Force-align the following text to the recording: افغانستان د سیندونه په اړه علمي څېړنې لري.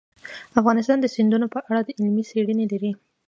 افغانستان 0.59 0.97
د 1.01 1.05
سیندونه 1.15 1.45
په 1.53 1.59
اړه 1.69 1.81
علمي 1.99 2.23
څېړنې 2.29 2.65
لري. 2.71 2.91